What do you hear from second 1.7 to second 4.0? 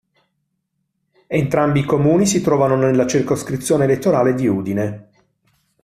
i comuni si trovano nella circoscrizione